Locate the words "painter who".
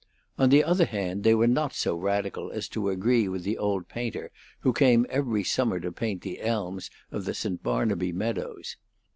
3.87-4.73